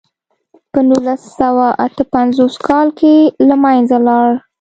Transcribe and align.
په 0.71 0.79
نولس 0.89 1.21
سوه 1.39 1.65
اته 1.85 2.03
پنځوس 2.15 2.53
کال 2.67 2.87
کې 2.99 3.15
له 3.47 3.55
منځه 3.63 3.97
لاړ. 4.07 4.27